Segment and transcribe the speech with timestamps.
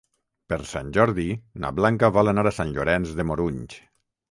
[0.53, 1.25] Per Sant Jordi
[1.65, 3.81] na Blanca vol anar a Sant Llorenç de Morunys.